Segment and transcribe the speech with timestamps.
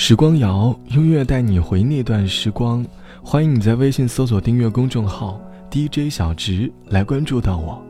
[0.00, 2.86] 时光谣，音乐带你回那段时光。
[3.20, 7.82] 欢迎你在微信搜索订阅公众号 DJ 小直来关注到我。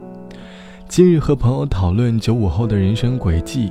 [0.89, 3.71] 今日和朋友讨论九五后的人生轨迹，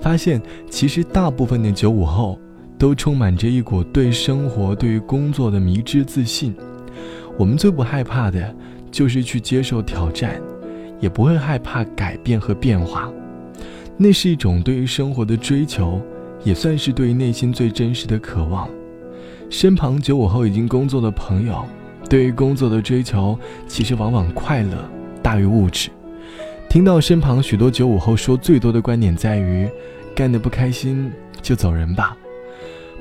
[0.00, 0.40] 发现
[0.70, 2.38] 其实大部分的九五后
[2.78, 6.56] 都充满着一股对生活、对于工作的迷之自信。
[7.36, 8.56] 我们最不害怕的
[8.90, 10.40] 就是去接受挑战，
[11.00, 13.12] 也不会害怕改变和变化。
[13.98, 16.00] 那是一种对于生活的追求。
[16.44, 18.68] 也算是对于内心最真实的渴望。
[19.50, 21.64] 身旁九五后已经工作的朋友，
[22.08, 24.76] 对于工作的追求，其实往往快乐
[25.22, 25.88] 大于物质。
[26.68, 29.66] 听到身旁许多九五后说最多的观点在于，
[30.14, 31.10] 干得不开心
[31.40, 32.14] 就走人吧，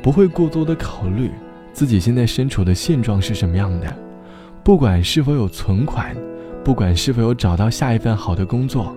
[0.02, 1.30] 不会过多的考虑
[1.74, 3.94] 自己现在身处的现状是什么样的，
[4.64, 6.16] 不管是否有存款，
[6.64, 8.96] 不管是否有找到下一份好的工作。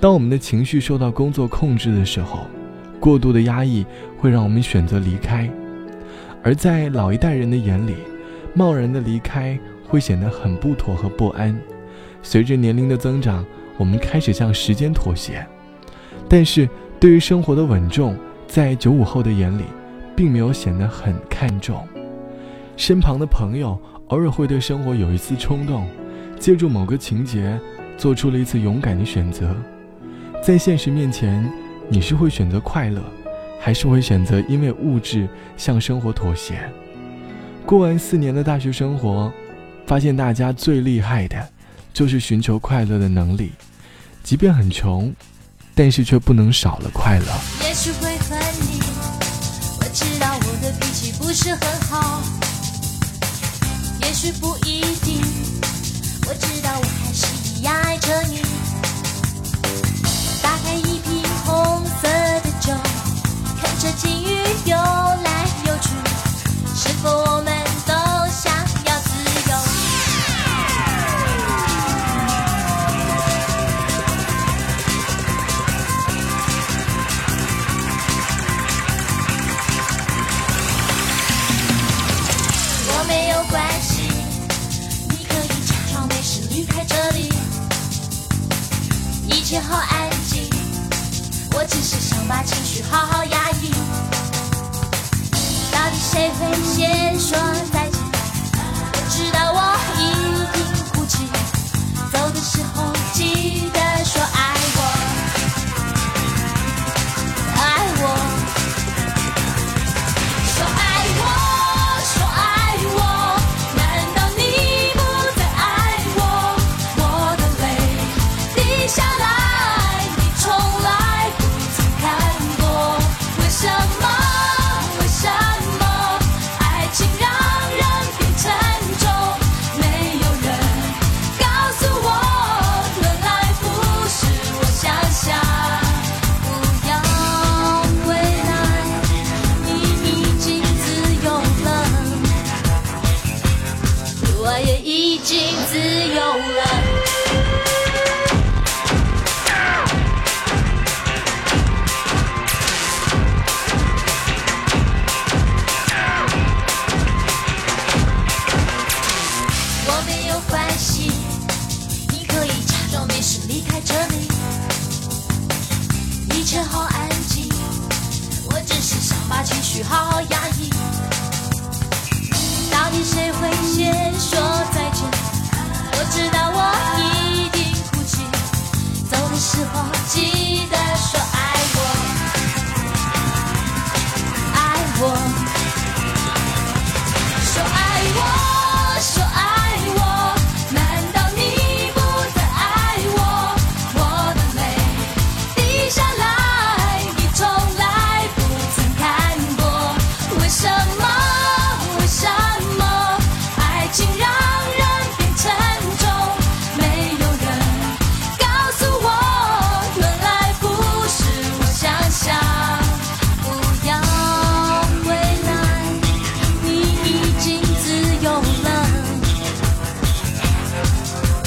[0.00, 2.46] 当我们的情绪受到工作控制的时候。
[3.04, 3.84] 过度的压抑
[4.16, 5.46] 会让我们选择离开，
[6.42, 7.96] 而在老一代人的眼里，
[8.54, 11.54] 贸然的离开会显得很不妥和不安。
[12.22, 13.44] 随着年龄的增长，
[13.76, 15.46] 我们开始向时间妥协，
[16.30, 16.66] 但是
[16.98, 19.64] 对于生活的稳重，在九五后的眼里，
[20.16, 21.86] 并没有显得很看重。
[22.74, 25.86] 身旁的朋友偶尔会对生活有一次冲动，
[26.38, 27.60] 借助某个情节，
[27.98, 29.54] 做出了一次勇敢的选择，
[30.42, 31.46] 在现实面前。
[31.88, 33.02] 你是会选择快乐，
[33.60, 36.58] 还是会选择因为物质向生活妥协？
[37.66, 39.32] 过完四年的大学生活，
[39.86, 41.48] 发现大家最厉害的，
[41.92, 43.52] 就是寻求快乐的能力，
[44.22, 45.14] 即便很穷，
[45.74, 47.26] 但是却不能少了快乐。
[47.62, 48.80] 也许会恨你，
[49.78, 52.22] 我知道我的脾气不是很好。
[54.02, 55.20] 也许不一定，
[56.26, 57.96] 我知道我还是一样爱
[83.50, 84.02] 关系
[85.10, 87.32] 你可以假装没事离开这里。
[89.28, 90.48] 一切好安静
[91.56, 93.70] 我只是想把情绪好好压抑。
[95.72, 97.38] 到底谁会先说
[97.72, 98.00] 再见？
[98.92, 99.58] 我知道我
[100.00, 100.02] 已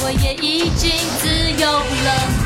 [0.07, 0.89] 我也已经
[1.19, 1.27] 自
[1.61, 2.36] 由了。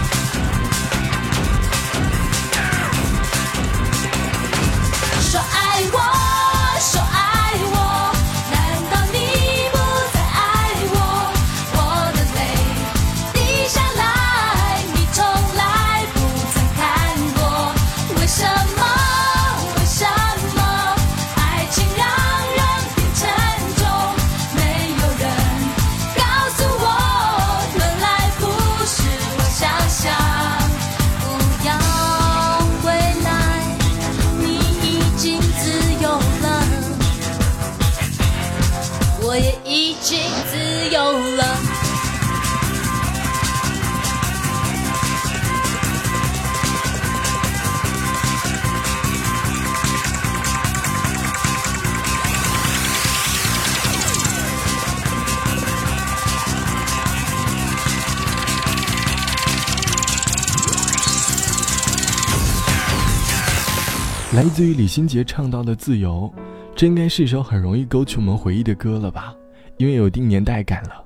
[64.33, 66.33] 来自于李心洁唱到的自由，
[66.73, 69.35] 这应该是一首很容易勾起我们回忆的歌了吧？
[69.75, 71.03] 因为有一定年代感了。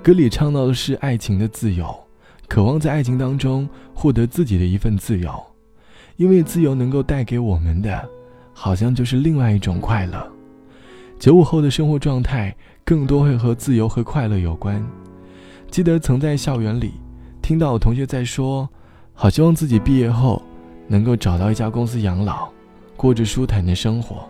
[0.00, 1.92] 歌里唱到的是爱情的自由，
[2.46, 5.42] 渴望在爱情当中获得自己的一份自由，
[6.14, 8.08] 因为自由能够带给我们的，
[8.52, 10.24] 好像就是另外一种快乐。
[11.18, 12.54] 九五后的生活状态
[12.84, 14.80] 更多会和自由和快乐有关。
[15.68, 16.92] 记得曾在校园里
[17.42, 18.68] 听到我同学在说，
[19.14, 20.40] 好希望自己毕业后
[20.92, 22.50] 能够找到一家公司养老，
[22.94, 24.28] 过着舒坦的生活，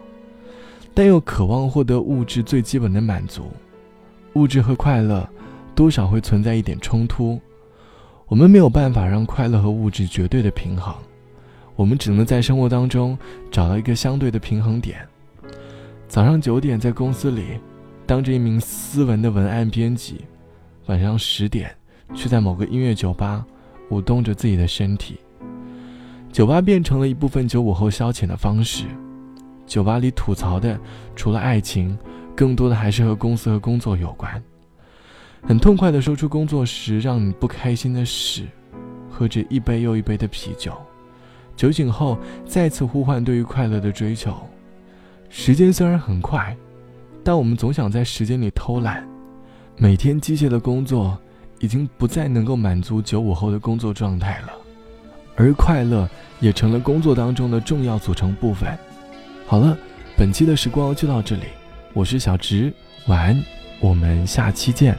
[0.95, 3.51] 但又渴望获得物质最基本的满足。
[4.35, 5.29] 物质和快乐。
[5.75, 7.41] 多少会存在一点冲突，
[8.27, 10.95] 我们没有办法让快乐和物质绝对的平衡，
[11.77, 13.17] 我们只能在生活当中
[13.51, 14.99] 找到一个相对的平衡点。
[16.09, 17.59] 早上九点在公司里
[18.05, 20.21] 当着一名斯文的文案编辑，
[20.89, 21.75] 晚上十点
[22.15, 23.43] 却在某个音乐酒吧
[23.89, 25.17] 舞动着自己的身体。
[26.33, 28.87] 酒吧变成了一部分九五后消遣的方式，
[29.67, 30.81] 酒吧里吐槽的
[31.15, 31.97] 除了爱情，
[32.35, 34.43] 更多的还是和公司和工作有关。
[35.43, 38.47] 很痛快地说出工作时让你不开心的事，
[39.11, 40.73] 喝着一杯又一杯的啤酒，
[41.55, 44.35] 酒醒后再次呼唤对于快乐的追求。
[45.29, 46.57] 时间虽然很快，
[47.23, 49.07] 但我们总想在时间里偷懒。
[49.77, 51.19] 每天机械的工作
[51.59, 54.53] 已经不再能够满足九五后的工作状态了，
[55.37, 56.09] 而快乐
[56.41, 58.77] 也成了工作当中的重要组成部分。
[59.47, 59.77] 好了，
[60.17, 61.45] 本期的时光就到这里，
[61.93, 62.73] 我是小植，
[63.07, 63.45] 晚安，
[63.81, 64.97] 我们下期见。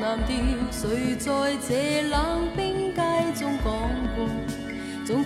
[0.00, 0.36] 蓝调，
[0.70, 1.30] 谁在
[1.66, 2.33] 这冷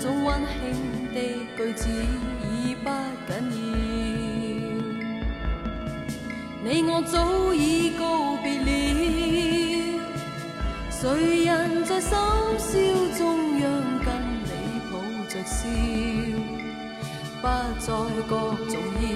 [0.00, 1.16] 种种温馨的
[1.56, 2.88] 句子已不
[3.26, 3.66] 紧要？
[6.62, 8.66] 你我早已告别了，
[10.90, 12.10] 谁人在深
[12.58, 12.78] 宵
[13.16, 13.64] 中央
[14.04, 14.08] 跟
[14.44, 14.50] 你
[14.90, 14.92] 抱
[15.28, 15.58] 着笑？
[17.40, 17.46] 不
[17.80, 17.86] 再
[18.28, 18.32] 觉
[18.68, 19.06] 重要，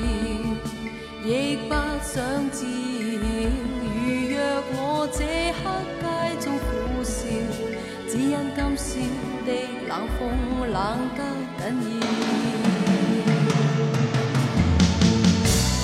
[1.25, 1.31] 亦
[1.69, 1.71] 不
[2.03, 2.15] 想
[2.51, 3.23] 知晓。
[3.85, 3.99] 如
[4.31, 4.37] 若
[4.75, 4.77] 我
[5.13, 5.21] 这
[5.63, 5.65] 刻
[6.01, 6.05] 街
[6.45, 6.47] 中，
[8.33, 8.91] 因今宵
[9.45, 9.49] 的
[9.89, 10.21] 冷风
[10.73, 10.75] 冷
[11.15, 11.21] 得
[11.69, 12.03] 紧要。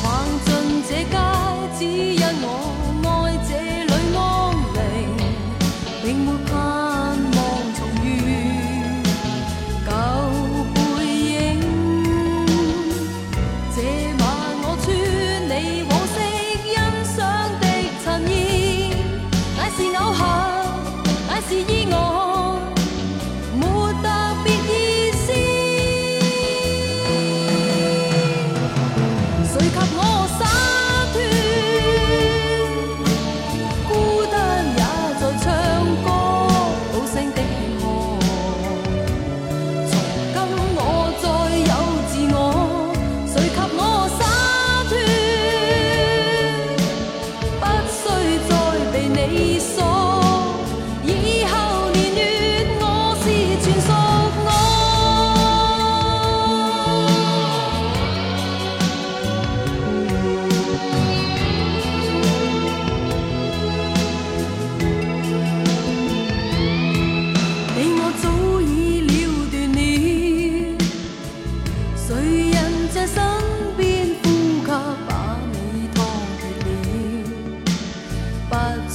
[0.03, 0.07] 逛
[0.47, 0.49] 尽
[0.89, 1.15] 这街，
[1.79, 1.81] 只
[2.15, 2.47] 因我。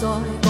[0.03, 0.42] sole.